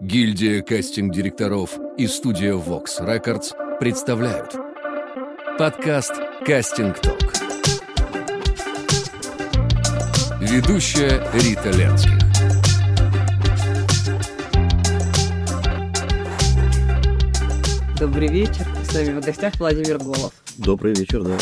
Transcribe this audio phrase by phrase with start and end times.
[0.00, 4.54] Гильдия кастинг-директоров и студия Vox Records представляют
[5.58, 6.12] подкаст
[6.44, 7.32] «Кастинг Ток».
[10.40, 12.18] Ведущая Рита Ленских.
[17.98, 18.66] Добрый вечер.
[18.88, 20.32] С нами в гостях Владимир Голов.
[20.58, 21.38] Добрый вечер, да.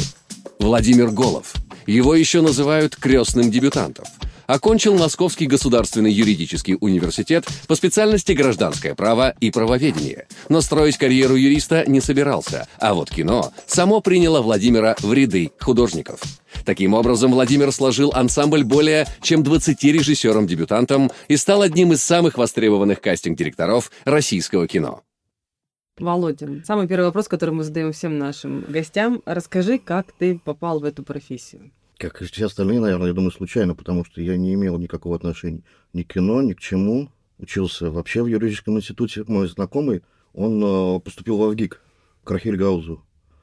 [0.59, 1.55] Владимир Голов.
[1.87, 4.05] Его еще называют крестным дебютантом.
[4.53, 10.27] Окончил Московский государственный юридический университет по специальности гражданское право и правоведение.
[10.51, 16.21] Но строить карьеру юриста не собирался, а вот кино само приняло Владимира в ряды художников.
[16.67, 23.01] Таким образом, Владимир сложил ансамбль более чем 20 режиссерам-дебютантам и стал одним из самых востребованных
[23.01, 25.01] кастинг-директоров российского кино.
[25.99, 29.23] Володя, самый первый вопрос, который мы задаем всем нашим гостям.
[29.25, 31.71] Расскажи, как ты попал в эту профессию.
[32.03, 35.63] Как и все остальные, наверное, я думаю, случайно, потому что я не имел никакого отношения
[35.93, 37.09] ни к кино, ни к чему.
[37.39, 39.23] Учился вообще в юридическом институте.
[39.29, 40.03] Мой знакомый,
[40.33, 41.81] он э, поступил в Авгик,
[42.25, 42.61] к Рахиль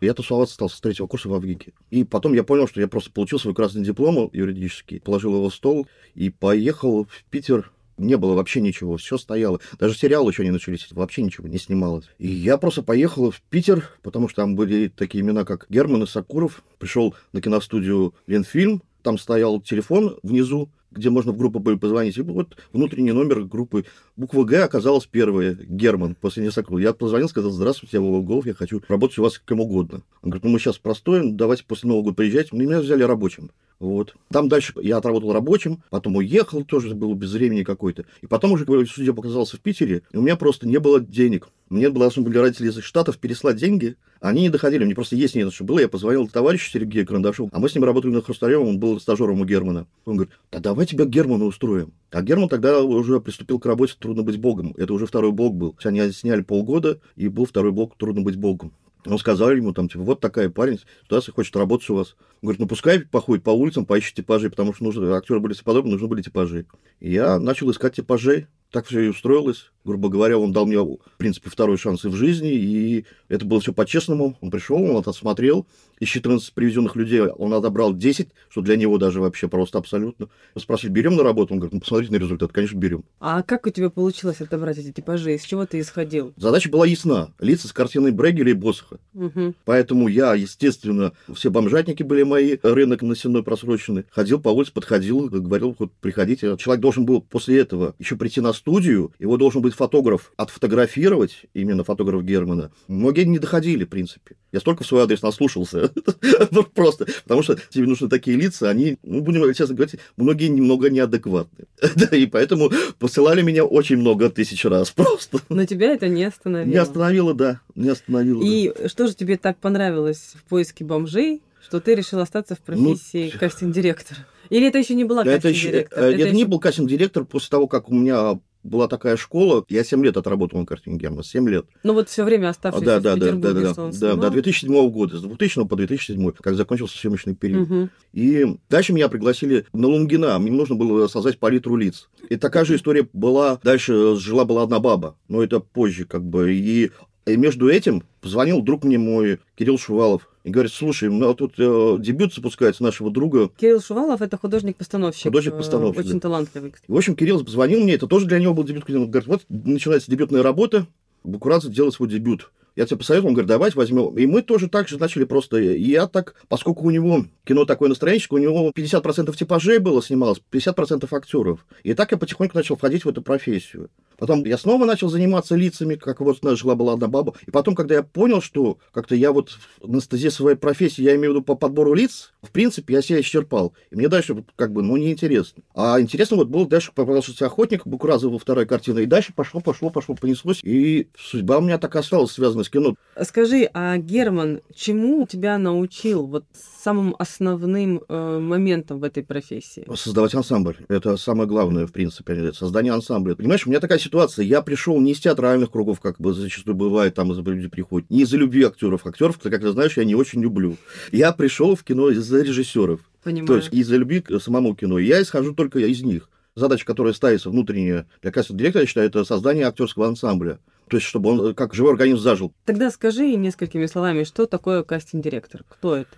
[0.01, 1.71] Я тусоваться стал с третьего курса в Авгике.
[1.89, 5.55] И потом я понял, что я просто получил свой красный диплом юридический, положил его в
[5.55, 9.59] стол и поехал в Питер не было вообще ничего, все стояло.
[9.79, 12.05] Даже сериалы еще не начались, вообще ничего не снималось.
[12.17, 16.07] И я просто поехал в Питер, потому что там были такие имена, как Герман и
[16.07, 16.63] Сакуров.
[16.79, 22.17] Пришел на киностудию Ленфильм, там стоял телефон внизу, где можно в группу были позвонить.
[22.17, 23.85] И вот внутренний номер группы.
[24.15, 25.53] Буква Г оказалась первая.
[25.53, 26.79] Герман, после нескольких.
[26.79, 30.01] Я позвонил, сказал, здравствуйте, я Вова Голов, я хочу работать у вас кем угодно.
[30.21, 32.49] Он говорит, ну мы сейчас простоим, давайте после Нового года приезжайте.
[32.53, 33.51] Ну, меня взяли рабочим.
[33.79, 34.15] Вот.
[34.29, 38.05] Там дальше я отработал рабочим, потом уехал, тоже было без времени какой-то.
[38.21, 41.47] И потом уже, когда судья показался в Питере, у меня просто не было денег.
[41.69, 45.45] Мне должны были родители из Штатов переслать деньги, они не доходили, мне просто есть не
[45.45, 45.79] на что было.
[45.79, 49.39] Я позвонил товарищу Сергею Карандашову, а мы с ним работали на Хрусталевом, он был стажером
[49.39, 49.87] у Германа.
[50.03, 51.93] Он говорит, да давай тебя к Герману устроим.
[52.11, 54.73] А Герман тогда уже приступил к работе «Трудно быть богом».
[54.77, 55.77] Это уже второй блок был.
[55.83, 58.73] Они сняли полгода, и был второй блок «Трудно быть богом».
[59.09, 62.15] Он сказал ему, там, типа, вот такая парень, ситуация, хочет работать у вас.
[62.41, 65.91] Он говорит, ну, пускай походит по улицам, поищет типажи, потому что нужно, актеры были подобны,
[65.91, 66.65] нужны были типажи.
[66.99, 69.71] И я начал искать типажей, так все и устроилось.
[69.85, 73.61] Грубо говоря, он дал мне, в принципе, второй шанс и в жизни, и это было
[73.61, 74.37] все по-честному.
[74.41, 75.65] Он пришел, он это осмотрел.
[75.99, 80.29] Из 14 привезенных людей он отобрал 10, что для него даже вообще просто абсолютно.
[80.57, 81.53] Спросили, берем на работу?
[81.53, 83.03] Он говорит, ну, посмотрите на результат, конечно, берем.
[83.19, 85.33] А как у тебя получилось отобрать эти типажи?
[85.33, 86.33] Из чего ты исходил?
[86.37, 87.33] Задача была ясна.
[87.39, 88.99] Лица с картиной Брегеля и Босха.
[89.13, 89.55] Угу.
[89.65, 94.05] Поэтому я, естественно, все бомжатники были мои, рынок на сенной просроченный.
[94.11, 96.55] Ходил по улице, подходил, говорил, вот приходите.
[96.57, 101.83] Человек должен был после этого еще прийти на студию, его должен быть фотограф отфотографировать, именно
[101.83, 102.71] фотограф Германа.
[102.87, 104.35] Многие не доходили, в принципе.
[104.51, 105.91] Я столько в свой адрес наслушался.
[106.75, 107.07] Просто.
[107.23, 111.65] Потому что тебе нужны такие лица, они, ну, будем честно говорить, многие немного неадекватны.
[112.11, 115.39] И поэтому посылали меня очень много тысяч раз просто.
[115.49, 116.69] Но тебя это не остановило.
[116.69, 117.61] Не остановило, да.
[117.75, 118.43] Не остановило.
[118.43, 122.95] И что же тебе так понравилось в поиске бомжей, что ты решил остаться в ну,
[122.95, 124.25] профессии ну, кастинг-директора?
[124.49, 125.99] Или это еще не была кастинг-директор?
[125.99, 129.83] Это, это, это не был кастинг-директор после того, как у меня была такая школа, я
[129.83, 131.65] 7 лет отработал на картине Германа, 7 лет.
[131.83, 134.89] Ну вот все время оставшись да, да, в да, да, да, да, да, до 2007
[134.89, 137.69] года, с 2000 по 2007, как закончился съемочный период.
[137.69, 137.89] Угу.
[138.13, 142.09] И дальше меня пригласили на Лунгина, мне нужно было создать палитру лиц.
[142.29, 146.53] И такая же история была, дальше жила была одна баба, но это позже как бы.
[146.53, 146.91] И,
[147.29, 151.53] и между этим позвонил друг мне мой, Кирилл Шувалов, и говорит, слушай, ну, а тут
[151.57, 153.49] э, дебют запускается нашего друга.
[153.57, 155.23] Кирилл Шувалов– это художник-постановщик.
[155.23, 156.19] Художник-постановщик, э, Очень да.
[156.19, 156.73] талантливый.
[156.87, 158.89] В общем, Кирилл позвонил мне, это тоже для него был дебют.
[158.89, 160.87] Он говорит, вот начинается дебютная работа,
[161.23, 162.51] Букурадзе делает свой дебют.
[162.75, 164.17] Я тебе посоветовал, он говорит, давайте возьмем.
[164.17, 165.57] И мы тоже так же начали просто.
[165.57, 171.07] Я так, поскольку у него кино такое настроение, у него 50% типажей было снималось, 50%
[171.11, 171.65] актеров.
[171.83, 173.89] И так я потихоньку начал входить в эту профессию.
[174.19, 177.33] Потом я снова начал заниматься лицами, как вот у нас жила-была одна баба.
[177.47, 181.31] И потом, когда я понял, что как-то я вот в анестезии своей профессии, я имею
[181.31, 183.73] в виду по подбору лиц, в принципе, я себя исчерпал.
[183.91, 185.63] И мне дальше как бы, ну, неинтересно.
[185.73, 188.99] А интересно вот было дальше попался охотник, Букуразова вторая картина.
[188.99, 190.59] И дальше пошло, пошло, пошло, понеслось.
[190.63, 192.95] И судьба у меня так осталась связана с кино.
[193.23, 196.45] Скажи, а Герман чему тебя научил вот
[196.81, 199.85] самым основным э, моментом в этой профессии?
[199.95, 200.77] Создавать ансамбль.
[200.87, 203.35] Это самое главное, в принципе, создание ансамбля.
[203.35, 204.45] Понимаешь, у меня такая ситуация.
[204.45, 208.37] Я пришел не из театральных кругов, как бы зачастую бывает, там люди приходят, не из-за
[208.37, 209.05] любви актеров.
[209.05, 210.77] Актеров, как ты знаешь, я не очень люблю.
[211.11, 213.01] Я пришел в кино из-за режиссеров.
[213.23, 213.47] Понимаю.
[213.47, 214.97] То есть из-за любви к самому кино.
[214.99, 216.29] Я исхожу только из них.
[216.55, 220.59] Задача, которая ставится внутренняя для кастинг директора, я считаю, это создание актерского ансамбля.
[220.89, 222.51] То есть, чтобы он как живой организм зажил.
[222.65, 225.63] Тогда скажи несколькими словами, что такое кастинг-директор?
[225.69, 226.09] Кто это?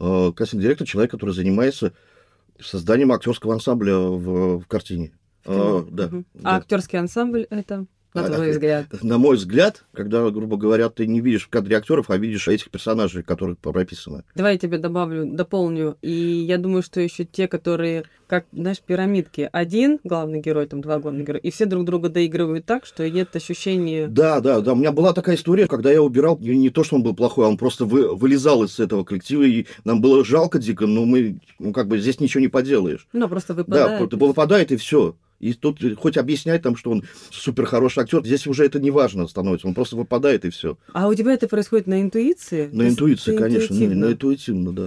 [0.00, 1.92] Э, кастинг-директор– человек, который занимается
[2.58, 5.12] созданием актерского ансамбля в, в картине.
[5.44, 6.24] А, да, угу.
[6.34, 6.50] да.
[6.50, 7.86] А актерский ансамбль это?
[8.14, 8.86] На твой взгляд?
[9.02, 12.70] На мой взгляд, когда, грубо говоря, ты не видишь в кадре актеров, а видишь этих
[12.70, 14.24] персонажей, которые прописаны.
[14.34, 15.96] Давай я тебе добавлю, дополню.
[16.02, 19.48] И я думаю, что еще те, которые, как, знаешь, пирамидки.
[19.52, 23.34] Один главный герой, там два главных героя, и все друг друга доигрывают так, что нет
[23.36, 24.08] ощущения...
[24.08, 24.72] Да, да, да.
[24.72, 27.48] У меня была такая история, когда я убирал, не то, что он был плохой, а
[27.48, 31.72] он просто вы, вылезал из этого коллектива, и нам было жалко дико, но мы, ну,
[31.72, 33.06] как бы здесь ничего не поделаешь.
[33.12, 34.10] Ну, просто выпадает.
[34.10, 35.14] Да, выпадает, и все.
[35.40, 39.26] И тут хоть объяснять там, что он супер хороший актер, здесь уже это не важно
[39.26, 40.76] становится, он просто выпадает и все.
[40.92, 42.68] А у тебя это происходит на интуиции?
[42.70, 44.06] На интуиции, конечно, интуитивно?
[44.06, 44.82] на интуитивно, да.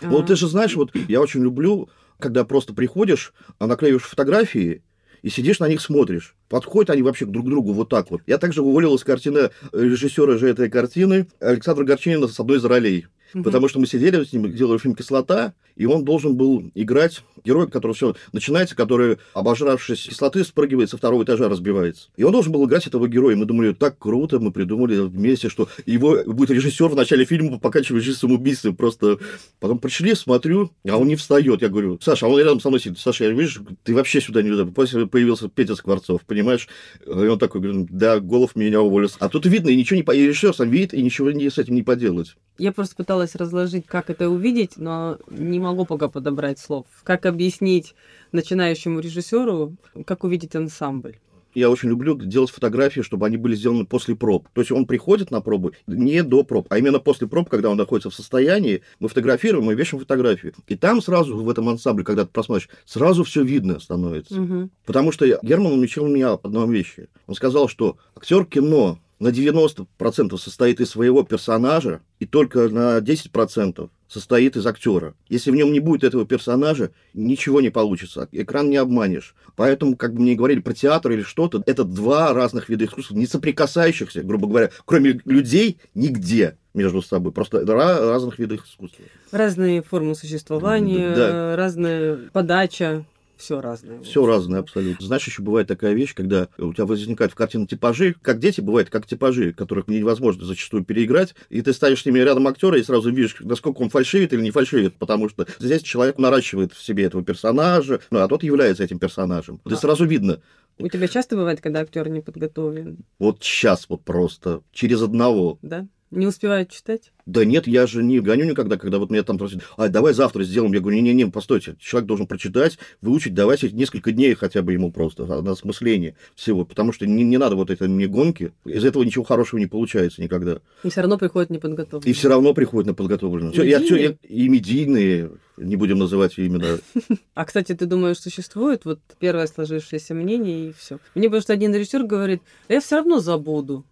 [0.00, 0.10] А-а-а.
[0.10, 1.88] Вот ты же знаешь, вот я очень люблю,
[2.20, 4.82] когда просто приходишь, а наклеиваешь фотографии,
[5.22, 6.36] и сидишь на них смотришь.
[6.48, 8.20] Подходят они вообще друг к другу вот так вот.
[8.28, 13.06] Я также уволил из картины режиссера же этой картины Александра Горчинина с одной из ролей.
[13.36, 13.42] Угу.
[13.42, 17.66] Потому что мы сидели с ним, делали фильм «Кислота», и он должен был играть героя,
[17.66, 22.08] который все начинается, который, обожравшись кислоты, спрыгивает со второго этажа, разбивается.
[22.16, 23.36] И он должен был играть этого героя.
[23.36, 28.14] Мы думали, так круто, мы придумали вместе, что его будет режиссер в начале фильма, поканчивающий
[28.14, 28.74] самоубийством.
[28.74, 29.18] Просто
[29.60, 31.60] потом пришли, смотрю, а он не встает.
[31.60, 32.98] Я говорю, Саша, а он рядом со мной сидит.
[32.98, 36.68] Саша, я вижу, ты вообще сюда не После появился Петя Скворцов, понимаешь?
[37.06, 39.10] И он такой говорит, да, Голов меня уволил.
[39.18, 40.18] А тут видно, и ничего не...
[40.18, 42.34] И режиссер сам видит, и ничего не, с этим не поделать.
[42.58, 46.86] Я просто пыталась разложить, как это увидеть, но не могу пока подобрать слов.
[47.04, 47.94] Как объяснить
[48.32, 51.18] начинающему режиссеру, как увидеть ансамбль?
[51.56, 54.46] я очень люблю делать фотографии, чтобы они были сделаны после проб.
[54.52, 57.78] То есть он приходит на пробу не до проб, а именно после проб, когда он
[57.78, 60.52] находится в состоянии, мы фотографируем, мы вешаем фотографию.
[60.68, 64.38] И там сразу в этом ансамбле, когда ты просмотришь, сразу все видно становится.
[64.38, 64.68] Угу.
[64.84, 67.08] Потому что Герман учил меня одной вещи.
[67.26, 73.88] Он сказал, что актер кино на 90% состоит из своего персонажа и только на 10%
[74.08, 75.14] состоит из актера.
[75.28, 78.28] Если в нем не будет этого персонажа, ничего не получится.
[78.32, 79.34] Экран не обманешь.
[79.56, 83.26] Поэтому, как бы мне говорили про театр или что-то, это два разных вида искусства, не
[83.26, 87.32] соприкасающихся, грубо говоря, кроме людей, нигде между собой.
[87.32, 89.04] Просто разных видов искусства.
[89.32, 91.56] Разные формы существования, да.
[91.56, 93.04] разная подача
[93.36, 94.00] все разное.
[94.02, 95.06] Все разное, абсолютно.
[95.06, 98.90] Знаешь, еще бывает такая вещь, когда у тебя возникает в картине типажи, как дети бывают,
[98.90, 103.10] как типажи, которых невозможно зачастую переиграть, и ты ставишь с ними рядом актера и сразу
[103.10, 107.24] видишь, насколько он фальшивит или не фальшивит, потому что здесь человек наращивает в себе этого
[107.24, 109.60] персонажа, ну, а тот является этим персонажем.
[109.64, 110.40] Это сразу видно.
[110.78, 112.98] У тебя часто бывает, когда актер не подготовлен?
[113.18, 115.58] Вот сейчас вот просто, через одного.
[115.62, 115.86] Да?
[116.12, 117.12] Не успевают читать?
[117.26, 120.44] Да нет, я же не гоню никогда, когда вот меня там просят, а давай завтра
[120.44, 120.72] сделаем.
[120.72, 125.26] Я говорю, не-не-не, постойте, человек должен прочитать, выучить, давайте несколько дней хотя бы ему просто
[125.26, 129.24] на осмысление всего, потому что не, не надо вот этой мне гонки, из этого ничего
[129.24, 130.60] хорошего не получается никогда.
[130.84, 132.10] И все равно приходит неподготовленные.
[132.10, 133.52] И все равно приходит неподготовленные.
[133.52, 136.78] Все, я, все, я, и медийные, не будем называть именно.
[137.34, 140.98] А, кстати, ты думаешь, существует вот первое сложившееся мнение и все.
[141.14, 143.84] Мне потому что один режиссер говорит, я все равно забуду.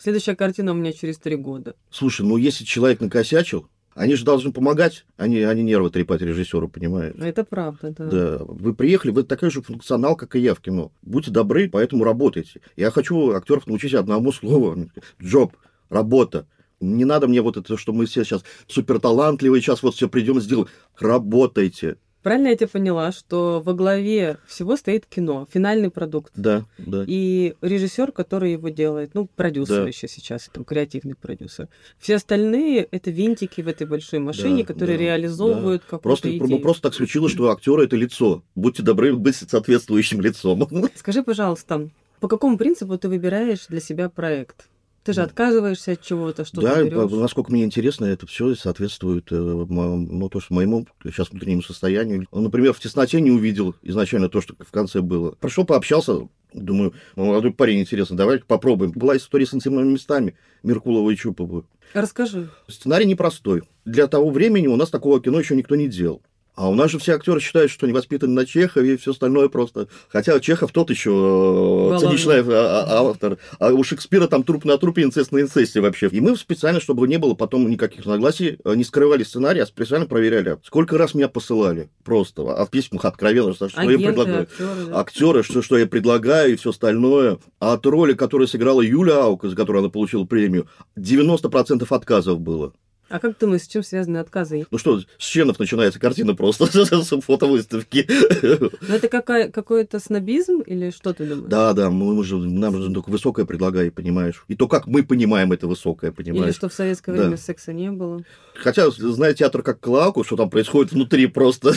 [0.00, 1.76] Следующая картина у меня через три года.
[1.90, 7.14] Слушай, ну если человек накосячил, они же должны помогать, они, они нервы трепать режиссеру, понимаешь?
[7.18, 8.06] Это правда, да.
[8.06, 8.38] Да.
[8.44, 10.90] Вы приехали, вы такой же функционал, как и я в кино.
[11.02, 12.62] Будьте добры, поэтому работайте.
[12.76, 14.90] Я хочу актеров научить одному слову.
[15.22, 15.54] Джоб,
[15.90, 16.46] работа.
[16.80, 20.40] Не надо мне вот это, что мы все сейчас супер талантливые, сейчас вот все придем
[20.40, 20.68] сделаем.
[20.98, 21.98] Работайте.
[22.22, 26.32] Правильно я тебя поняла, что во главе всего стоит кино, финальный продукт.
[26.36, 27.04] Да, да.
[27.06, 29.88] И режиссер, который его делает, ну, продюсер да.
[29.88, 31.68] еще сейчас, там, креативный продюсер.
[31.98, 35.86] Все остальные это винтики в этой большой машине, да, которые да, реализовывают да.
[35.86, 36.60] какую-то просто, идею.
[36.60, 38.42] Просто так случилось, что актеры это лицо.
[38.54, 40.68] Будьте добры быть соответствующим лицом.
[40.96, 41.88] Скажи, пожалуйста,
[42.20, 44.68] по какому принципу ты выбираешь для себя проект?
[45.10, 47.10] Ты же отказываешься от чего-то, что да, берешь.
[47.10, 52.26] насколько мне интересно, это все соответствует э, ну, то, что моему сейчас внутреннему состоянию.
[52.30, 55.32] Он, например, в тесноте не увидел изначально то, что в конце было.
[55.32, 58.92] Прошел, пообщался, думаю, молодой парень, интересно, давай попробуем.
[58.92, 61.64] Была история с интимными местами Меркулова и Чупова.
[61.92, 62.48] Расскажи.
[62.68, 63.62] Сценарий непростой.
[63.84, 66.22] Для того времени у нас такого кино еще никто не делал.
[66.60, 69.48] А у нас же все актеры считают, что они воспитаны на Чехове и все остальное
[69.48, 69.88] просто.
[70.10, 71.10] Хотя Чехов тот еще
[71.94, 73.38] э, циничный а, а, автор.
[73.58, 76.08] А у Шекспира там труп на трупе, инцест на инцесте вообще.
[76.08, 80.04] И мы специально, чтобы не было потом никаких согласий, э, не скрывали сценарий, а специально
[80.04, 80.58] проверяли.
[80.62, 82.42] Сколько раз меня посылали просто.
[82.42, 84.42] А в письмах откровенно, что, что Агенты, я предлагаю.
[84.42, 85.00] Актеры, да.
[85.00, 87.38] актеры что, что я предлагаю и все остальное.
[87.58, 92.74] А от роли, которую сыграла Юля Аук, за которую она получила премию, 90% отказов было.
[93.10, 94.66] А как ты думаешь, с чем связаны отказы?
[94.70, 96.66] Ну что, с членов начинается картина просто,
[97.02, 98.06] с фотовыставки.
[98.88, 101.48] Ну это какая, какой-то снобизм или что ты думаешь?
[101.50, 104.44] Да, да, мы, же, нам же только высокое предлагай, понимаешь.
[104.48, 106.44] И то, как мы понимаем это высокое, понимаешь.
[106.46, 107.22] Или что в советское Да.
[107.22, 108.22] время секса не было?
[108.54, 111.72] Хотя, зная театр как Клауку, что там происходит внутри просто,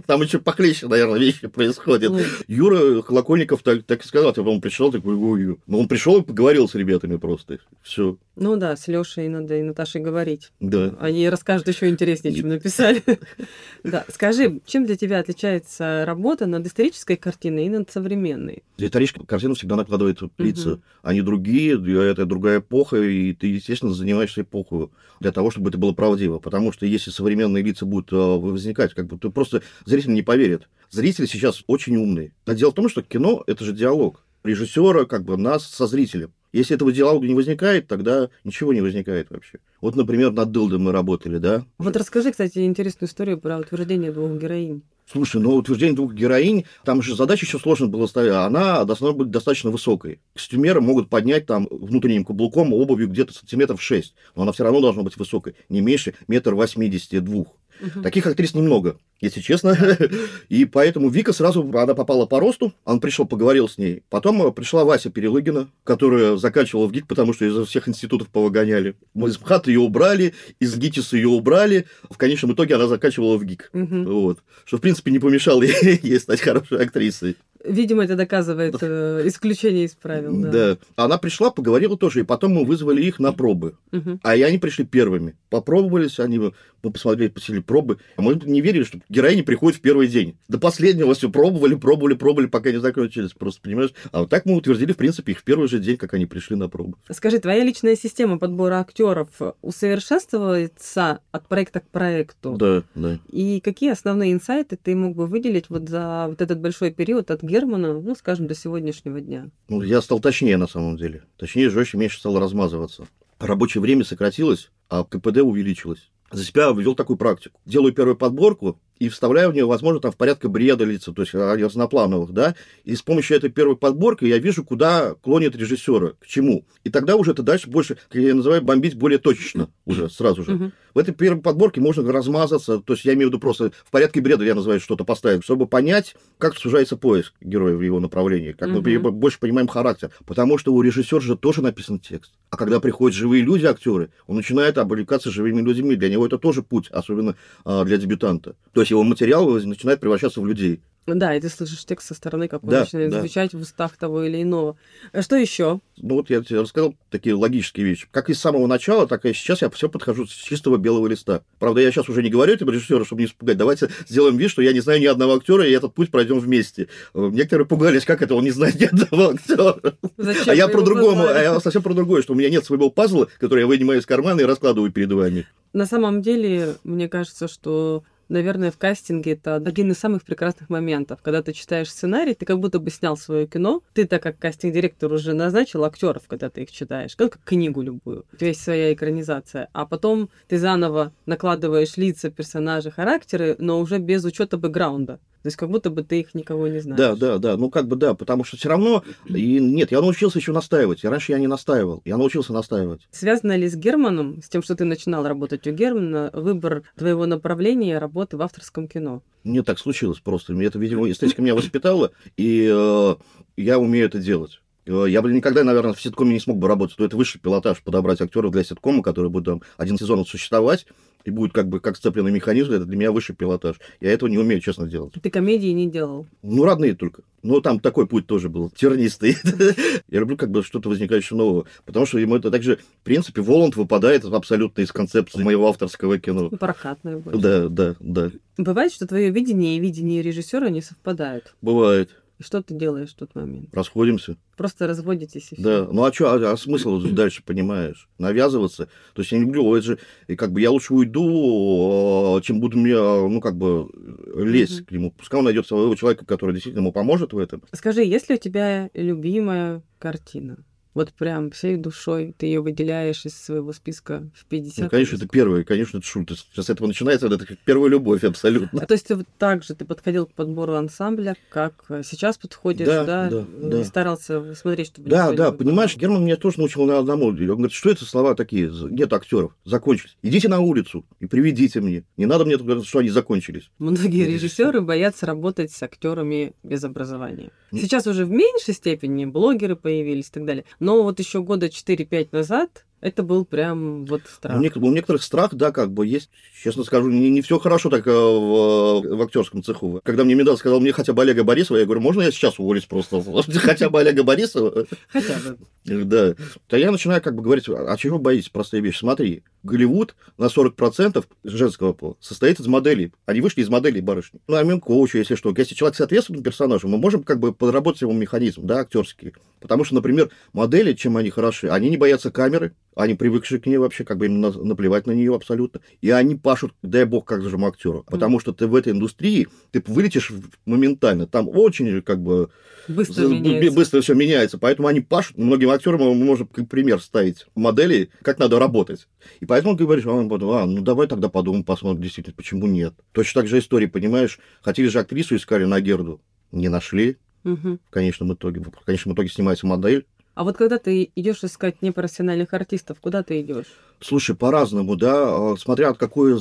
[0.06, 2.12] там еще похлеще, наверное, вещи происходят.
[2.46, 6.24] Юра Колокольников так, так и сказал, типа, он пришел, такой, ой, ну он пришел и
[6.24, 10.52] поговорил с ребятами просто, все, ну да, с Лешей надо и Наташей говорить.
[10.60, 10.94] да.
[11.00, 13.02] Они расскажут еще интереснее, чем написали.
[13.82, 18.64] Да, скажи, чем для тебя отличается работа над исторической картиной и над современной?
[18.78, 20.80] Историческая картина всегда накладывает лица.
[21.02, 21.74] Они другие,
[22.10, 24.88] это другая эпоха, и ты, естественно, занимаешься эпохой
[25.20, 26.38] для того, чтобы это было правдиво.
[26.38, 30.68] Потому что если современные лица будут э, возникать, как бы, то просто зритель не поверит.
[30.90, 32.32] Зрители сейчас очень умные.
[32.44, 36.32] А дело в том, что кино– это же диалог режиссера, как бы нас со зрителем.
[36.56, 39.58] Если этого диалога не возникает, тогда ничего не возникает вообще.
[39.82, 41.66] Вот, например, над Дылдом мы работали, да?
[41.76, 44.82] Вот расскажи, кстати, интересную историю про утверждение двух героинь.
[45.04, 49.12] Слушай, ну утверждение двух героинь, там же задача еще сложно было ставить, а она должна
[49.12, 50.18] быть достаточно высокой.
[50.32, 55.02] Костюмеры могут поднять там внутренним каблуком обувью где-то сантиметров 6, но она все равно должна
[55.02, 57.48] быть высокой, не меньше метр восьмидесяти двух.
[57.80, 58.02] Мгм.
[58.02, 59.76] Таких актрис немного, если честно.
[60.48, 64.02] И поэтому Вика сразу, она попала по росту, он пришел, поговорил с ней.
[64.08, 68.96] Потом э, пришла Вася Перелыгина, которая заканчивала в ГИК, потому что из всех институтов повыгоняли.
[69.14, 71.86] Мы из МХАТ ее убрали, из ГИТИСа ее убрали.
[72.10, 73.70] В конечном итоге она заканчивала в ГИК.
[73.72, 74.04] Мгм.
[74.06, 74.38] Вот.
[74.64, 75.62] Что, в принципе, не помешало
[76.02, 77.36] ей стать хорошей актрисой.
[77.66, 80.40] Видимо, это доказывает э, исключение из правил.
[80.42, 80.50] Да.
[80.50, 80.78] Да.
[80.96, 83.76] Она пришла, поговорила тоже, и потом мы вызвали их на пробы.
[83.92, 84.20] Мгм.
[84.22, 85.36] А и они пришли первыми.
[85.50, 86.52] Попробовались, они, мы
[86.90, 87.98] посмотрели, посели пробы.
[88.16, 90.36] А мы не верили, что героини приходят в первый день.
[90.48, 93.32] До последнего все пробовали, пробовали, пробовали, пока не закончились.
[93.32, 93.90] Просто, понимаешь?
[94.12, 96.56] А вот так мы утвердили, в принципе, их в первый же день, как они пришли
[96.56, 96.96] на пробы.
[97.10, 99.28] Скажи, твоя личная система подбора актеров
[99.62, 102.56] усовершенствуется от проекта к проекту?
[102.56, 103.18] Да, да.
[103.30, 107.42] И какие основные инсайты ты мог бы выделить вот за вот этот большой период от
[107.56, 109.50] Германа, ну, скажем, до сегодняшнего дня?
[109.68, 111.24] Ну, я стал точнее, на самом деле.
[111.38, 113.06] Точнее, жестче, меньше стало размазываться.
[113.38, 116.10] Рабочее время сократилось, а КПД увеличилось.
[116.30, 117.58] За себя ввел такую практику.
[117.64, 121.34] Делаю первую подборку и вставляю в нее, возможно, там в порядке бреда лица, то есть
[121.34, 126.26] а, разноплановых, да, и с помощью этой первой подборки я вижу, куда клонит режиссера, к
[126.26, 126.64] чему.
[126.84, 130.72] И тогда уже это дальше больше, как я называю, бомбить более точечно уже, сразу же.
[130.94, 134.20] В этой первой подборке можно размазаться, то есть я имею в виду просто в порядке
[134.22, 138.68] бреда, я называю, что-то поставить, чтобы понять, как сужается поиск героя в его направлении, как
[138.70, 139.12] мы Мгм.
[139.12, 140.10] больше понимаем характер.
[140.24, 142.32] Потому что у режиссера же тоже написан текст.
[142.48, 145.96] А когда приходят живые люди, актеры, он начинает облекаться живыми людьми.
[145.96, 148.56] Для него это тоже путь, особенно а, для дебютанта.
[148.72, 150.80] То есть его материал начинает превращаться в людей.
[151.06, 153.20] Да, и ты слышишь текст со стороны, как он Да, начинает да.
[153.20, 154.76] звучать в устах того или иного.
[155.12, 155.80] А Что еще?
[155.98, 158.08] Ну вот я тебе рассказал такие логические вещи.
[158.10, 161.42] Как и с самого начала, так и сейчас я все подхожу с чистого белого листа.
[161.60, 163.56] Правда, я сейчас уже не говорю этим режиссеру, чтобы не испугать.
[163.56, 166.88] Давайте сделаем вид, что я не знаю ни одного актера, и этот путь пройдем вместе.
[167.14, 169.76] Э, Некоторые пугались, как это, он не знает ни одного актера.
[170.16, 172.90] Зачем А я про другому, а я совсем про другое, что у меня нет своего
[172.90, 175.46] пазла, который я вынимаю из кармана и раскладываю перед вами.
[175.72, 181.20] На самом деле, мне кажется, что Наверное, в кастинге это один из самых прекрасных моментов.
[181.22, 183.82] Когда ты читаешь сценарий, ты как будто бы снял свое кино.
[183.92, 188.24] Ты, так как кастинг-директор, уже назначил актеров, когда ты их читаешь, как книгу любую.
[188.32, 189.68] У тебя есть своя экранизация.
[189.72, 195.20] А потом ты заново накладываешь лица, персонажи, характеры, но уже без учета бэкграунда.
[195.46, 196.98] То есть как будто бы ты их никого не знаешь.
[196.98, 197.56] Да, да, да.
[197.56, 199.04] Ну, как бы да, потому что все равно.
[199.26, 201.04] И нет, я научился еще настаивать.
[201.04, 202.02] И раньше я не настаивал.
[202.04, 203.06] Я научился настаивать.
[203.12, 208.00] Связано ли с Германом, с тем, что ты начинал работать у Германа, выбор твоего направления
[208.00, 209.22] работы в авторском кино?
[209.44, 210.52] Мне так случилось просто.
[210.60, 213.14] Это, видимо, эстетика меня воспитала, и э,
[213.56, 214.60] я умею это делать.
[214.86, 216.98] Э, Я бы никогда, наверное, в ситкоме не смог бы работать.
[216.98, 220.86] Но это высший пилотаж подобрать актеров для ситкома, который будет там один сезон существовать
[221.24, 222.72] и будет как бы как сцепленный механизм.
[222.72, 223.76] Это для меня высший пилотаж.
[224.00, 225.12] Я этого не умею, честно делать.
[225.20, 226.26] Ты комедии не делал.
[226.42, 227.22] Ну, родные только.
[227.42, 229.36] Но там такой путь тоже был, тернистый.
[230.08, 231.66] Я люблю как бы что-то возникающее нового.
[231.84, 236.48] Потому что ему это также, в принципе, Воланд выпадает абсолютно из концепции моего авторского кино.
[236.50, 237.40] Ну, Прокатное больше.
[237.40, 238.30] Да, да, да.
[238.56, 241.54] Бывает, что твое видение и видение режиссера не совпадают.
[241.60, 242.10] Бывает.
[242.38, 243.70] И что ты делаешь в тот момент?
[243.72, 244.36] Расходимся.
[244.56, 245.62] Просто разводитесь и.
[245.62, 245.88] Да.
[245.90, 248.08] Ну а что, а, а смысл дальше, понимаешь?
[248.18, 248.88] Навязываться.
[249.14, 252.60] То есть я не люблю, это же, и как бы я лучше уйду, а, чем
[252.60, 253.88] буду мне, а, ну, как бы,
[254.34, 255.12] лезть к нему.
[255.12, 257.62] Пускай он найдет своего человека, который действительно ему поможет в этом.
[257.72, 260.58] Скажи, есть ли у тебя любимая картина?
[260.96, 264.84] Вот прям всей душой ты ее выделяешь из своего списка в 50.
[264.84, 266.30] Ну, конечно, это первое, конечно, это шут.
[266.30, 268.80] Сейчас этого начинается, это как первая любовь абсолютно.
[268.80, 272.86] А то есть ты вот так же ты подходил к подбору ансамбля, как сейчас подходишь,
[272.86, 273.04] да?
[273.04, 273.84] Да, да, и да.
[273.84, 275.10] старался смотреть, чтобы...
[275.10, 275.94] Да, да, понимаешь.
[275.98, 277.26] Герман меня тоже научил на одному.
[277.26, 278.72] Он говорит, что это слова такие?
[278.88, 280.16] Нет актеров, закончились.
[280.22, 282.04] Идите на улицу и приведите мне.
[282.16, 283.68] Не надо мне говорить, что они закончились.
[283.78, 284.32] Многие Режиссер.
[284.32, 287.50] режиссеры боятся работать с актерами без образования.
[287.70, 290.64] Сейчас уже в меньшей степени блогеры появились и так далее.
[290.86, 294.58] Но вот еще года 4-5 назад это был прям вот страх.
[294.58, 296.30] У, нек- у некоторых страх, да, как бы есть.
[296.62, 300.00] Честно скажу, не, не все хорошо так э, в, в актерском цеху.
[300.02, 302.86] Когда мне Медал сказал, мне хотя бы Олега Борисова, я говорю, можно я сейчас уволюсь
[302.86, 303.22] просто?
[303.60, 304.86] Хотя бы Олега Борисова?
[305.08, 305.58] Хотя бы.
[305.86, 306.34] Да.
[306.66, 308.48] То я начинаю как бы говорить, а чего боитесь?
[308.48, 308.98] Простая вещь.
[308.98, 313.12] Смотри, Голливуд на 40% женского пола состоит из моделей.
[313.24, 314.40] Они вышли из моделей барышни.
[314.48, 315.54] Ну, а коуча, если что.
[315.56, 319.34] Если человек соответствует персонажу, мы можем как бы подработать его механизм, да, актерский.
[319.60, 323.76] Потому что, например, модели, чем они хороши, они не боятся камеры, они привыкшие к ней
[323.76, 325.82] вообще, как бы им на- наплевать на нее абсолютно.
[326.00, 328.04] И они пашут, дай бог, как же актеру.
[328.10, 330.32] Потому что ты в этой индустрии, ты вылетишь
[330.64, 331.26] моментально.
[331.26, 332.48] Там очень как бы
[332.88, 333.72] Быстро меняется.
[333.76, 334.56] быстро все меняется.
[334.58, 335.36] Поэтому они пашут.
[335.36, 339.08] Многим актерам мы можем как пример ставить модели, как надо работать.
[339.40, 342.94] И поэтому ты говоришь, а, «А, ну давай тогда подумаем, посмотрим, действительно, почему нет.
[343.12, 344.38] Точно так же история, понимаешь?
[344.62, 346.22] Хотели же актрису искали на Герду.
[346.50, 347.78] Не нашли Мгм.
[347.86, 348.60] в конечном итоге.
[348.62, 350.06] В конечном итоге снимается модель.
[350.36, 353.64] А вот когда ты идешь искать непрофессиональных артистов, куда ты идешь?
[354.00, 355.12] Слушай, по-разному, да,
[355.52, 356.38] а, смотря от какой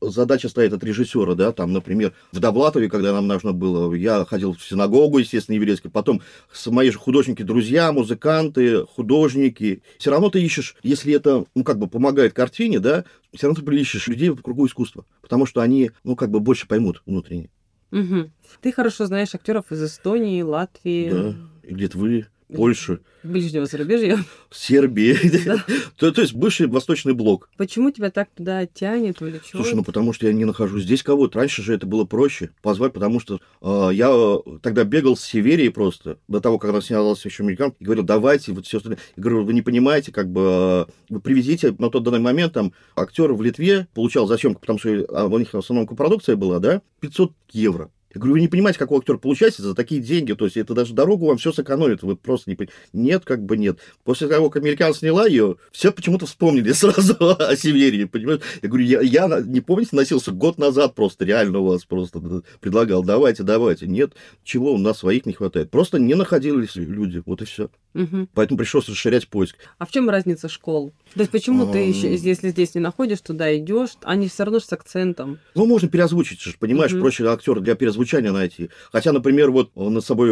[0.00, 4.52] задача стоит от режиссера, да, там, например, в Довлатове, когда нам нужно было, я ходил
[4.52, 6.22] в синагогу, естественно, еврейскую, потом
[6.52, 11.80] с мои же художники, друзья, музыканты, художники, все равно ты ищешь, если это, ну, как
[11.80, 15.90] бы помогает картине, да, все равно ты ищешь людей в кругу искусства, потому что они,
[16.04, 17.50] ну, как бы больше поймут внутренне,
[17.90, 18.32] Мгм.
[18.62, 24.18] Ты хорошо знаешь актеров из Эстонии, Латвии, да, и Литвы, Польши, ближнего зарубежья.
[24.50, 25.16] Сербии,
[25.96, 27.48] то, то есть бывший Восточный блок.
[27.56, 29.46] Почему тебя так туда тянет, влечет?
[29.50, 31.38] Слушай, ну потому что я не нахожу здесь кого-то.
[31.38, 35.68] Раньше же это было проще позвать, потому что э, я э, тогда бегал с Северии
[35.68, 38.98] просто, до того, когда снялся еще американ, и говорил, давайте, вот все остальное.
[39.16, 42.72] Я говорю, вы не понимаете, как бы, э, вы привезите на тот данный момент, там,
[42.96, 46.58] актер в Литве получал за съемку, потому что а, у них в основном копродукция была,
[46.58, 47.90] да, 500 евро.
[48.14, 50.92] Я говорю, вы не понимаете, какой актер получаете за такие деньги, то есть это даже
[50.94, 52.78] дорогу вам все сэкономит, вы просто не понимаете.
[52.92, 53.78] Нет, как бы нет.
[54.04, 58.40] После того, как американ сняла ее, все почему-то вспомнили сразу о Северии, понимаешь?
[58.60, 62.20] Я говорю, я, я не помните, носился год назад просто, реально у вас просто
[62.60, 63.86] предлагал, давайте, давайте.
[63.86, 64.12] Нет,
[64.44, 65.70] чего, у нас своих не хватает.
[65.70, 67.70] Просто не находились люди, вот и все.
[67.94, 68.28] Мгм.
[68.34, 69.56] Поэтому пришлось расширять поиск.
[69.78, 70.92] А в чем разница школ?
[71.14, 71.88] То есть почему ты, Ам.
[71.90, 75.38] ещё, если здесь не находишь, туда идешь, они все равно с акцентом.
[75.54, 77.00] Ну, можно переозвучить, понимаешь, Мгм.
[77.02, 78.70] проще актера для переозвучания найти.
[78.92, 80.28] Хотя, например, вот над собой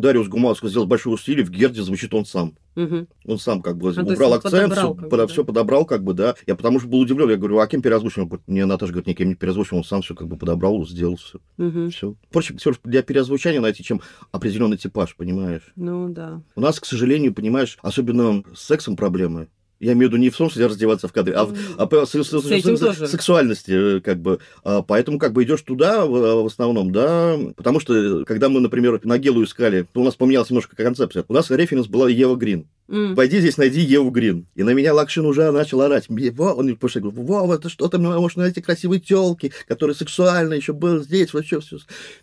[0.00, 2.54] Дариус Гумаско сделал большое усилие, в Герде звучит он сам.
[2.74, 3.06] Мгм.
[3.24, 5.52] Он сам как бы А, убрал акцент, подобрал все, бы, да.
[5.52, 6.34] подобрал, как бы, да.
[6.46, 9.34] Я потому что был удивлен, я говорю, а кем говорит, мне Наташа говорит, никем не
[9.36, 11.38] переозвучил, он сам все как бы подобрал, сделал все.
[11.56, 11.90] Мгм.
[11.90, 12.14] все.
[12.30, 14.00] Проще всё для переозвучания найти, чем
[14.32, 15.62] определенный типаж, понимаешь?
[15.76, 16.42] Ну да.
[16.56, 19.48] У нас, к сожалению, понимаешь, особенно с сексом проблемы.
[19.80, 22.10] Я имею в виду не в том, что раздеваться в кадре, а, в- а с,
[22.10, 24.38] с- с- с- сексуальности, э, как бы.
[24.62, 28.60] А, Поэтому как бы идешь туда в, в основном, да, потому что э, когда мы,
[28.60, 31.24] например, на Гелу искали, то у нас поменялась немножко концепция.
[31.28, 32.66] У нас референс была Ева Грин.
[32.88, 33.16] М.
[33.16, 34.46] Пойди здесь, найди Еву Грин.
[34.54, 36.04] И на меня Лакшин уже начал орать.
[36.08, 40.72] Во, он я говорю, Вова, это что ты можешь найти красивые телки, которые сексуально еще
[40.74, 41.78] был здесь, вообще все.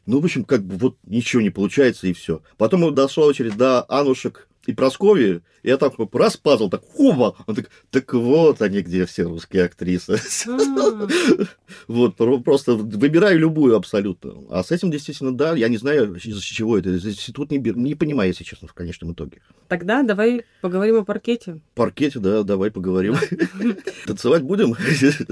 [0.05, 2.41] Ну, в общем, как бы вот ничего не получается, и все.
[2.57, 7.55] Потом дошла очередь до Анушек и Прасковьи, и я вот раз пазл, так хоба, он
[7.55, 10.19] так, так вот они где все русские актрисы.
[10.47, 11.07] А.
[11.87, 14.33] Вот, про- просто выбираю любую абсолютно.
[14.49, 16.89] А с этим действительно, да, я не знаю, из-за чего это.
[16.89, 19.41] Из институт не понимаю, если честно, в конечном итоге.
[19.67, 21.61] Тогда давай поговорим о паркете.
[21.75, 23.15] Паркете, да, давай поговорим.
[24.05, 24.75] Танцевать будем?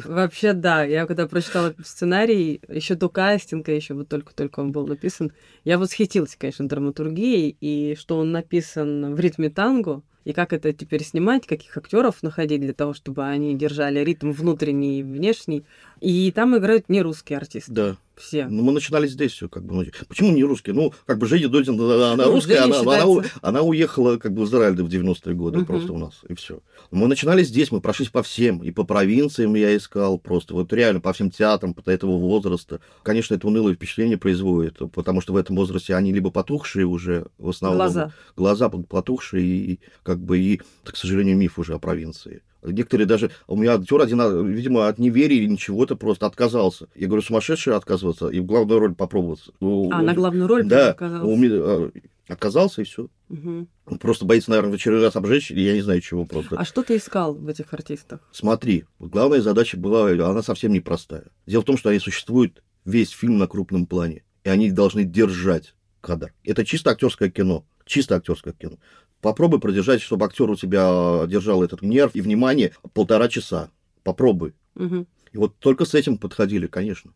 [0.06, 0.84] Вообще, да.
[0.84, 5.32] Я когда прочитала сценарий, еще до кастинга, еще вот только-только он был написан,
[5.66, 11.04] я восхитилась, конечно, драматургией, и что он написан в ритме танго, и как это теперь
[11.04, 15.64] снимать, каких актеров находить для того, чтобы они держали ритм внутренний и внешний.
[16.02, 17.72] И там играют не русские артисты.
[17.72, 17.98] Да.
[18.20, 18.48] Все.
[18.48, 19.74] Ну, мы начинали здесь все, как бы.
[19.74, 20.76] ну, Почему не русские?
[20.76, 23.40] Ну, как бы Женя Додин, она, Ну, русская, она, она, считается.
[23.42, 25.66] она уехала как бы в Израиль в 90-е годы Мгм.
[25.66, 26.60] просто у нас, и все.
[26.92, 31.00] Мы начинали здесь, мы прошлись по всем, и по провинциям я искал просто, вот реально
[31.02, 32.82] по всем театрам, по этого возраста.
[33.04, 37.50] Конечно, это унылое впечатление производит, потому что в этом возрасте они либо потухшие уже, в
[37.50, 38.12] основном, Глаза.
[38.36, 42.42] глаза потухшие, и как бы, и, к сожалению, миф уже о провинции.
[42.64, 43.32] Некоторые даже...
[43.48, 46.88] У меня актер один, а, видимо, от неверия или ничего-то просто отказался.
[46.96, 49.52] Я говорю, сумасшедший отказываться и в главную роль попробоваться.
[49.60, 50.94] Ну, А, на главную роль Да.
[50.94, 51.34] показалось.
[51.34, 51.92] у меня, а,
[52.30, 53.08] Отказался и все.
[53.30, 56.56] Он просто боится, наверное, в очередной раз обжечь, или я не знаю чего просто.
[56.58, 58.20] А что ты искал в этих артистах?
[58.32, 61.26] Смотри, вот главная задача была, она совсем непростая.
[61.48, 65.74] Дело в том, что они существуют весь фильм на крупном плане, и они должны держать
[66.02, 66.32] кадр.
[66.44, 67.66] Это чисто актерское кино.
[67.84, 68.78] Чисто актерское кино.
[69.22, 73.70] Попробуй продержать, чтобы актер у тебя держал этот нерв и внимание полтора часа.
[74.04, 74.54] Попробуй.
[74.76, 75.08] Мгм.
[75.32, 77.12] И вот только с этим подходили, конечно.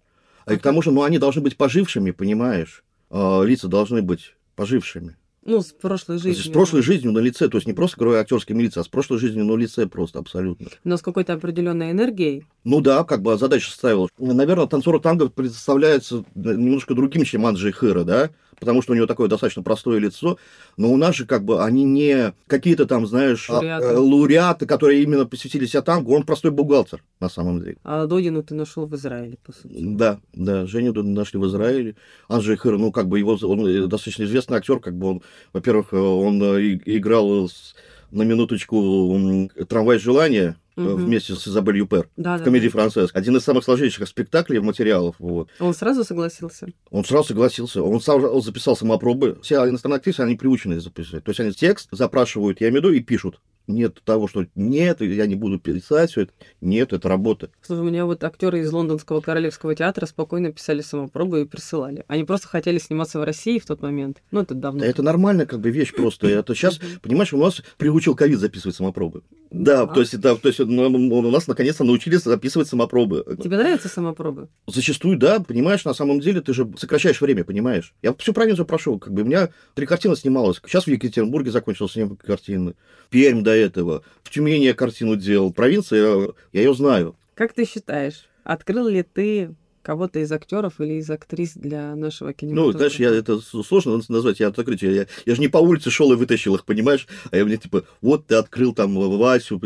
[0.46, 2.84] А и к тому же, ну, они должны быть пожившими, понимаешь?
[3.10, 5.16] А, лица должны быть пожившими.
[5.46, 6.44] Ну, с прошлой жизнью.
[6.44, 9.20] С прошлой жизнью на лице, то есть не просто говорю актерскими лица, а с прошлой
[9.20, 10.68] жизнью на лице просто абсолютно.
[10.84, 12.46] Но с какой-то определенной энергией.
[12.64, 14.08] Ну да, как бы задача ставила.
[14.18, 18.30] Наверное, танцор танго представляется немножко другим, чем Анджей Хэра, да?
[18.60, 20.38] Потому что у него такое достаточно простое лицо.
[20.78, 23.86] Но у нас же как бы они не какие-то там, знаешь, а, Лауреаты.
[23.86, 26.12] э, лауреаты, которые именно посвятили себя танго.
[26.12, 27.76] Он простой бухгалтер, на самом деле.
[27.84, 29.68] А Додину ты нашел в Израиле, по сути.
[29.80, 31.98] Да, да, Женю тут нашли в Израиле.
[32.30, 35.22] Анджей Хэр, ну, как бы его, он э, достаточно известный актер, как бы он,
[35.52, 37.76] во-первых, э, он э, играл с-
[38.14, 40.96] на минуточку «Трамвай желания» Мгм.
[40.96, 42.72] вместе с Изабель Юпер Да, в да, комедии да.
[42.72, 43.12] «Францесс».
[43.14, 45.16] Один из самых сложнейших спектаклей, материалов.
[45.20, 45.50] Вот.
[45.60, 46.68] Он сразу согласился.
[46.90, 47.84] Он сразу согласился.
[47.84, 49.38] Он сам он записал самопробы.
[49.44, 51.24] Все иностранные актрисы, они приучены записывать.
[51.26, 53.40] То есть они текст запрашивают, я имею в виду, и пишут.
[53.68, 56.34] Нет того, что нет, я не буду писать все это.
[56.62, 57.50] Нет, это работа.
[57.62, 62.04] Слушай, у меня вот актеры из Лондонского королевского театра спокойно писали самопробы и присылали.
[62.08, 64.22] Они просто хотели сниматься в России в тот момент.
[64.32, 64.82] Ну, это давно.
[64.82, 66.28] Да это нормальная как бы вещь просто.
[66.44, 69.22] Это сейчас, понимаешь, у нас приучил ковид записывать самопробы.
[69.50, 69.94] Да, Да.
[69.94, 73.24] то есть, да, то есть ну, у нас наконец-то научились записывать самопробы.
[73.42, 74.50] Тебе нравятся самопробы?
[74.68, 77.94] Зачастую, да, понимаешь, на самом деле ты же сокращаешь время, понимаешь.
[78.02, 80.60] Я всю провинцию прошел, как бы у меня три картины снималось.
[80.66, 82.74] Сейчас в Екатеринбурге закончил съемку картины.
[83.10, 84.04] Пермь до этого.
[84.24, 85.54] В Тюмени я картину делал.
[85.54, 87.16] Провинция, я, я ее знаю.
[87.36, 92.34] Как ты считаешь, открыл ли ты кого-то из актеров или из актрис для нашего Ну,
[92.34, 92.78] кинематографа?
[92.78, 94.96] знаешь, я, это сложно назвать, я открытие.
[94.96, 97.08] Я, я же не по улице шел и вытащил их, понимаешь?
[97.32, 99.62] А я мне типа, вот ты открыл там Васю,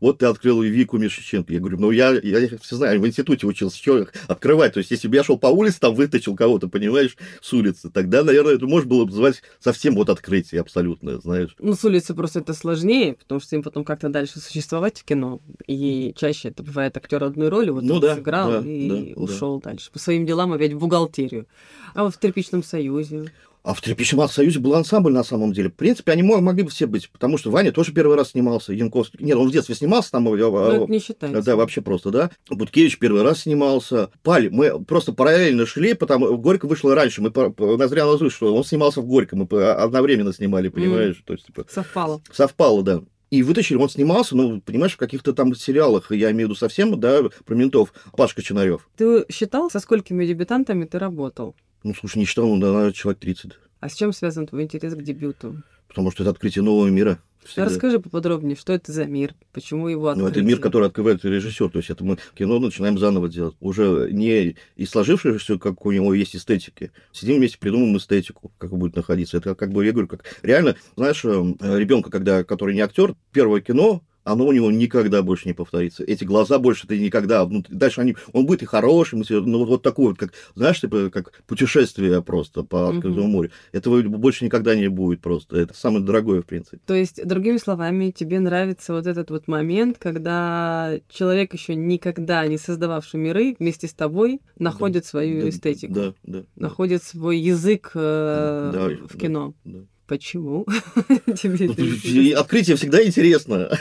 [0.00, 1.52] вот ты открыл Вику Мишиченко.
[1.52, 4.74] Я говорю, ну я, я их все знаю, в институте учился, что их открывать.
[4.74, 8.24] То есть, если бы я шел по улице, там вытащил кого-то, понимаешь, с улицы, тогда,
[8.24, 11.54] наверное, это можно было бы звать совсем вот открытие абсолютное, знаешь.
[11.58, 15.40] Ну, с улицы просто это сложнее, потому что им потом как-то дальше существовать в кино.
[15.66, 19.20] И чаще это бывает актер одной роли, вот Ну он да, сыграл да, и да,
[19.22, 19.90] ушел дальше.
[19.92, 21.46] По своим делам опять в бухгалтерию.
[21.94, 23.30] А вот в Тряпичном Союзе.
[23.62, 25.70] А в Тряпичном Союзе был ансамбль на самом деле.
[25.70, 28.74] В принципе, они мо- могли бы все быть, потому что Ваня тоже первый раз снимался,
[28.74, 29.24] Янковский.
[29.24, 30.28] Нет, он в детстве снимался там.
[30.28, 31.42] а- Но а- Ну, это не считается.
[31.42, 32.30] Да, вообще просто, да.
[32.50, 34.10] Буткевич первый раз снимался.
[34.22, 37.22] Пали, мы просто параллельно шли, потому Горько вышло раньше.
[37.22, 37.32] Мы
[37.78, 41.22] Ноздря Лазурь, что он снимался в Горько, мы одновременно снимали, понимаешь?
[41.24, 42.20] То есть, типа, Совпало.
[42.32, 43.02] совпало, да.
[43.34, 47.00] И вытащили, он снимался, ну, понимаешь, в каких-то там сериалах, я имею в виду совсем,
[47.00, 48.88] да, про ментов, Пашка Чинарев.
[48.96, 51.56] Ты считал, со сколькими дебютантами ты работал?
[51.82, 53.50] Ну, слушай, не считал, ну, да, человек 30.
[53.80, 55.64] А с чем связан твой интерес к дебюту?
[55.94, 57.20] Потому что это открытие нового мира.
[57.44, 57.66] всегда.
[57.66, 60.30] Расскажи поподробнее, что это за мир, почему его Ну, открытие?
[60.30, 61.70] это мир, который открывает режиссер.
[61.70, 63.54] То есть это мы кино начинаем заново делать.
[63.60, 66.90] Уже не из сложившегося, как у него есть эстетики.
[67.12, 69.36] Сидим вместе, придумываем эстетику, как будет находиться.
[69.36, 74.02] Это как бы, я говорю, как реально, знаешь, ребенка, когда, который не актер, первое кино,
[74.24, 76.02] оно у него никогда больше не повторится.
[76.02, 77.46] Эти глаза больше ты никогда.
[77.46, 80.80] Ну, дальше они, он будет и хорошим, и ну вот, вот такой вот, как, знаешь,
[80.80, 83.50] типа, как путешествие просто по открытому морю.
[83.72, 85.58] Этого больше никогда не будет просто.
[85.58, 86.78] Это самое дорогое, в принципе.
[86.86, 92.58] То есть, другими словами, тебе нравится вот этот вот момент, когда человек еще никогда не
[92.58, 96.38] создававший миры вместе с тобой находит свою Да, эстетику, Да, да.
[96.40, 96.44] да.
[96.56, 99.54] находит свой язык э, Да, в да, кино.
[99.64, 99.80] да.
[100.06, 100.66] Почему?
[101.26, 103.70] Ну, Открытие всегда интересно.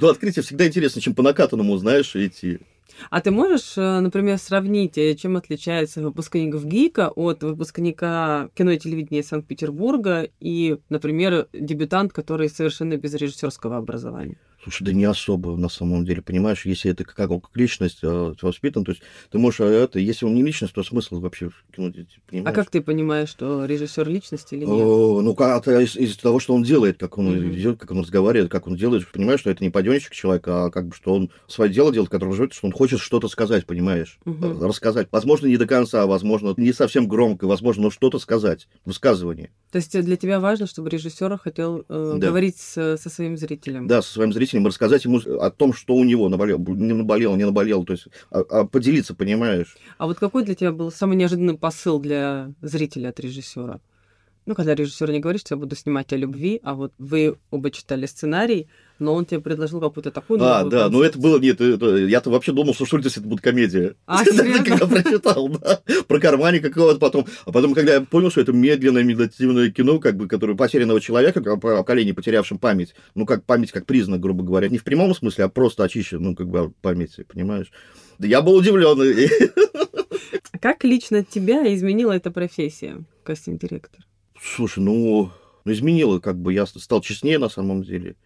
[0.00, 2.58] Ну, открытие всегда интересно, чем по накатанному, знаешь, идти.
[3.10, 8.72] А ты можешь, э, например, сравнить, э, чем отличается выпускник в ГИКа от выпускника кино
[8.72, 14.38] и телевидения Санкт-Петербурга и, например, дебютант, который совершенно без режиссерского образования?
[14.62, 18.84] Слушай, да не особо на самом деле, понимаешь, если это как, как личность э, воспитан,
[18.84, 22.06] то есть ты можешь, а это, если он не личность, то смысл вообще кино, ты
[22.28, 22.52] понимаешь?
[22.56, 24.86] А как ты понимаешь, что режиссер личность или нет?
[24.86, 27.50] О, ну, как, из, из того, что он делает, как он Мгм.
[27.54, 30.86] идет, как он разговаривает, как он делает, понимаешь, что это не паденщик человека, а как
[30.88, 34.20] бы, что он свое дело делает, которое живет, что он хочет что-то сказать, понимаешь.
[34.24, 35.08] Э, рассказать.
[35.10, 39.50] Возможно, не до конца, возможно, не совсем громко, возможно, но что-то сказать, высказывание.
[39.72, 42.28] То есть э, для тебя важно, чтобы режиссер хотел э, Да.
[42.28, 43.88] говорить с- со своим зрителем?
[43.88, 47.44] Да, со своим зрителем рассказать ему о том, что у него наболело, не наболело, не
[47.44, 49.76] наболело, то есть а- а поделиться, понимаешь?
[49.98, 53.80] А вот какой для тебя был самый неожиданный посыл для зрителя от режиссера?
[54.44, 57.70] Ну, когда режиссер не говорит, что я буду снимать о любви, а вот вы оба
[57.70, 58.66] читали сценарий,
[58.98, 62.74] но он тебе предложил какую-то такую А, да, но это было, нет, я-то вообще думал,
[62.74, 63.94] что Шульдис это будет комедия.
[64.06, 64.64] А, серьезно?
[64.64, 67.26] Когда прочитал, да, про карманник какого-то потом.
[67.46, 71.40] А потом, когда я понял, что это медленное, медитативное кино, как бы, которое потерянного человека,
[71.40, 75.44] про поколение, потерявшим память, ну, как память, как признак, грубо говоря, не в прямом смысле,
[75.44, 77.70] а просто очищен, ну, как бы, от памяти, понимаешь?
[78.18, 78.92] Да Я был удивлен.
[80.60, 84.06] Как лично тебя изменила эта профессия, кастинг-директор?
[84.42, 85.30] Слушай, ну,
[85.64, 88.16] ну, изменило, как бы я стал честнее на самом деле.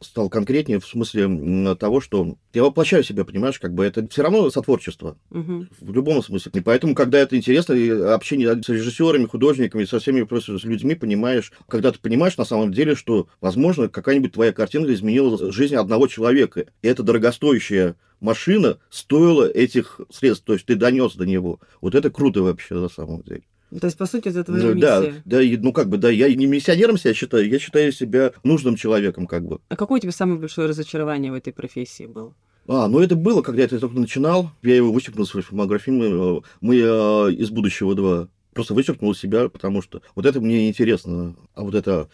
[0.00, 4.50] Стал конкретнее в смысле того, что я воплощаю себя, понимаешь, как бы это все равно
[4.50, 5.16] сотворчество.
[5.30, 5.68] Мгм.
[5.80, 6.52] В любом смысле.
[6.54, 10.94] И поэтому, когда это интересно, и общение с режиссерами, художниками, со всеми просто с людьми,
[10.94, 16.08] понимаешь, когда ты понимаешь на самом деле, что, возможно, какая-нибудь твоя картинка изменила жизнь одного
[16.08, 16.66] человека.
[16.82, 21.60] И эта дорогостоящая машина стоила этих средств, то есть ты донес до него.
[21.80, 23.42] Вот это круто вообще на самом деле.
[23.70, 25.22] То есть, по сути, это твоя Ну, да, миссия.
[25.24, 28.76] да, и, ну как бы, да, я не миссионером себя считаю, я считаю себя нужным
[28.76, 29.58] человеком, как бы.
[29.68, 32.32] А какое у тебя самое большое разочарование в этой профессии было?
[32.68, 34.50] А, ну это было, когда я только начинал.
[34.62, 35.90] Я его вычеркнул из своей фильмографии.
[35.90, 38.28] Мы, мы, э, из будущего 2.
[38.54, 41.36] Просто вычеркнул себя, потому что вот это мне интересно.
[41.54, 42.08] А вот это,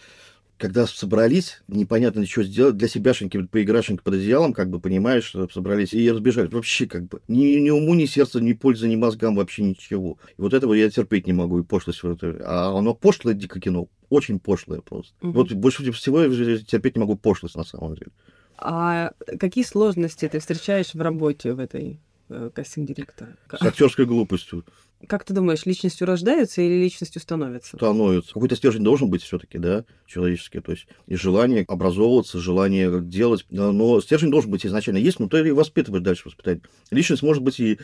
[0.62, 5.92] когда собрались, непонятно что сделать, для себяшеньки, поиграшеньки под одеялом, как бы, понимаешь, что собрались
[5.92, 6.53] и разбежались.
[6.53, 10.18] Вообще, как бы, ни, ни уму, ни сердцу, ни пользы, ни мозгам, вообще ничего.
[10.38, 12.05] И вот этого я терпеть не могу, и пошлость.
[12.05, 12.20] Вот.
[12.22, 15.12] А оно пошлое дико кино, очень пошлое просто.
[15.20, 15.33] Мгм.
[15.33, 18.12] Вот больше всего я терпеть не могу пошлость на самом деле.
[18.57, 21.98] А какие сложности ты встречаешь в работе в этой
[22.29, 23.37] э, кастинг-директора?
[23.51, 24.64] С актерской глупостью.
[25.09, 27.77] Как ты думаешь, личностью рождаются или личностью становятся?
[27.77, 28.33] становится.
[28.35, 30.61] Какой-то стержень должен быть все-таки, да, человеческий.
[30.61, 33.45] То есть и желание образовываться, желание делать.
[33.51, 36.61] Но стержень должен быть изначально есть, но ты и воспитываешь дальше воспитать.
[36.91, 37.79] Личность может быть и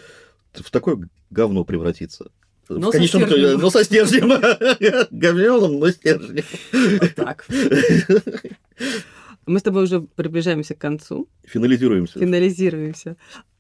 [0.55, 2.31] в такое говно превратиться.
[2.69, 3.61] Но В конечном со итоге, стержнем.
[3.63, 5.09] но со стержнем.
[5.19, 6.45] Говнёным, но стержнем.
[7.01, 7.47] Вот так.
[9.47, 12.19] Мы с тобой уже приближаемся к концу, Финализируемся.
[12.19, 13.17] финализируемся.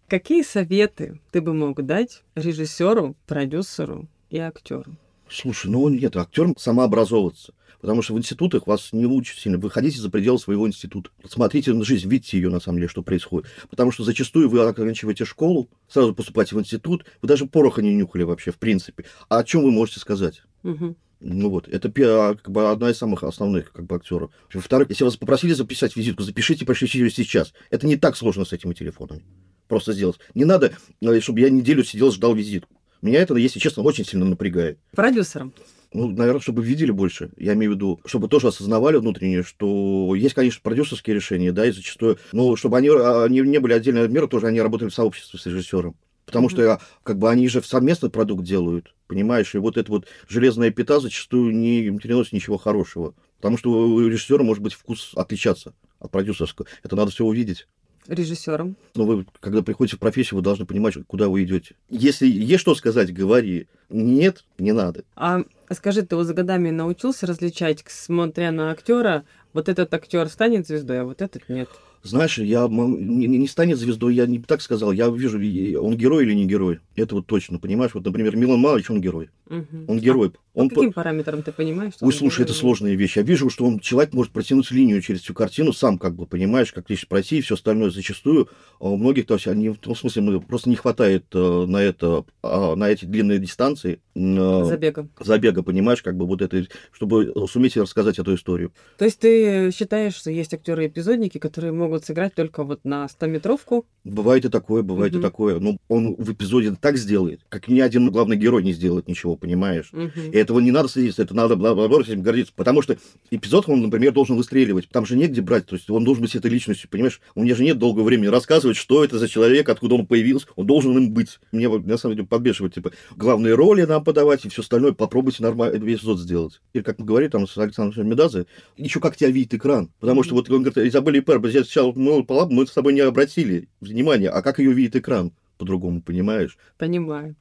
[0.08, 4.96] Какие советы ты бы мог дать режиссеру, продюсеру и актеру?
[5.28, 7.52] Слушай, ну нет, актерам самообразовываться.
[7.82, 9.58] Потому что в институтах вас не учат сильно.
[9.58, 11.10] Выходите за пределы своего института.
[11.28, 13.50] Смотрите на жизнь, видите ее, на самом деле, что происходит.
[13.68, 18.22] Потому что зачастую вы оканчиваете школу, сразу поступаете в институт, вы даже пороха не нюхали
[18.22, 19.04] вообще, в принципе.
[19.28, 20.42] А о чем вы можете сказать?
[20.62, 20.96] Мгм.
[21.20, 24.30] Ну вот, это а, как бы одна из самых основных как бы актеров.
[24.54, 27.52] Во-вторых, если вас попросили записать визитку, запишите, пошлите ее сейчас.
[27.68, 29.22] Это не так сложно с этими телефонами.
[29.68, 30.18] Просто сделать.
[30.34, 32.74] Не надо, э, чтобы я неделю сидел, ждал визитку.
[33.02, 34.78] Меня это, если честно, очень сильно напрягает.
[34.92, 35.52] Продюсером.
[35.92, 37.30] Ну, наверное, чтобы видели больше.
[37.36, 41.70] Я имею в виду, чтобы тоже осознавали внутренне, что есть, конечно, продюсерские решения, да, и
[41.70, 44.94] зачастую, но чтобы они, а, они не были отдельно от мира, тоже они работали в
[44.94, 45.96] сообществе с режиссером.
[46.26, 50.06] Потому что а, как бы они же совместный продукт делают, понимаешь, и вот эта вот
[50.28, 53.14] железная пята зачастую не переносит ничего хорошего.
[53.38, 56.66] Потому что у режиссера может быть вкус отличаться от продюсерского.
[56.82, 57.66] Это надо все увидеть.
[58.08, 58.76] Режиссером.
[58.94, 61.76] Но вы, когда приходите в профессию, вы должны понимать, куда вы идете.
[61.90, 63.68] Если есть что сказать, говори.
[63.90, 65.04] Нет, не надо.
[65.14, 70.66] А скажи, ты вот за годами научился различать, смотря на актера, вот этот актер станет
[70.66, 71.68] звездой, а вот этот нет?
[72.02, 74.92] Знаешь, я не, не станет звездой, я не так сказал.
[74.92, 75.38] Я вижу,
[75.80, 76.80] он герой или не герой.
[76.96, 77.92] Это вот точно, понимаешь?
[77.94, 79.30] Вот, например, Милан Малыч, он герой.
[79.48, 79.84] Мгм.
[79.88, 80.32] Он герой.
[80.54, 81.94] А он по по- каким параметрам ты понимаешь?
[82.00, 83.16] Ой, слушай, это сложная вещь.
[83.16, 86.72] Я вижу, что он, человек может протянуть линию через всю картину сам, как бы, понимаешь,
[86.72, 87.90] как лишь пройти и все остальное.
[87.90, 88.48] Зачастую
[88.80, 92.24] а у многих, то есть, они, в том смысле, просто не хватает э, на это,
[92.42, 95.10] а, на эти длинные дистанции э, Забегом.
[95.18, 98.72] забега, понимаешь, как бы вот это, чтобы суметь рассказать эту историю.
[98.98, 103.86] То есть ты считаешь, что есть актеры-эпизодники, которые могут сыграть только вот на 100-метровку?
[104.04, 105.20] Бывает и такое, бывает Мгм.
[105.20, 105.58] и такое.
[105.60, 109.90] Но он в эпизоде так сделает, как ни один главный герой не сделает ничего, понимаешь?
[109.92, 110.30] Мгм.
[110.32, 112.52] И этого не надо садиться, это надо, наоборот, этим гордиться.
[112.56, 112.96] Потому что
[113.30, 114.88] эпизод, он, например, должен выстреливать.
[114.88, 117.20] Там же негде брать, то есть он должен быть этой личностью, понимаешь?
[117.34, 120.46] У меня же нет долгого времени рассказывать, что это за человек, откуда он появился.
[120.56, 121.38] Он должен им быть.
[121.52, 124.92] Мне вот, на самом деле, подбешивает, типа, главные роли нам подавать и все остальное.
[124.92, 126.60] Попробуйте нормально весь эпизод сделать.
[126.72, 128.46] Или, как мы говорим там с Александром Медазе,
[128.76, 129.90] еще как тебя видит экран.
[130.00, 131.38] Потому что вот он говорит, Изабелла Ипер,
[131.78, 135.32] сначала мы, мы с тобой не обратили внимания, а как ее видит экран?
[135.58, 136.56] По-другому, понимаешь?
[136.76, 137.34] Понимаю.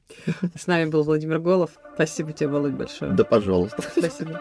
[0.56, 1.70] С нами был Владимир Голов.
[1.94, 3.12] Спасибо тебе, Володь, большое.
[3.12, 3.82] Да, пожалуйста.
[3.96, 4.40] Спасибо.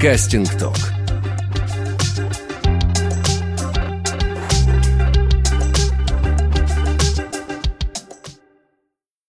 [0.00, 0.95] Кастинг Ток.